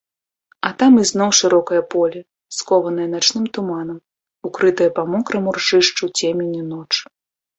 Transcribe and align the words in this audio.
А 0.67 0.69
там 0.79 0.93
ізноў 1.01 1.31
шырокае 1.39 1.81
поле, 1.95 2.19
скованае 2.61 3.05
начным 3.15 3.45
туманам, 3.57 3.97
укрытае 4.49 4.89
па 4.97 5.03
мокраму 5.17 5.49
ржышчу 5.59 6.05
цеменню 6.17 6.63
ночы. 6.71 7.03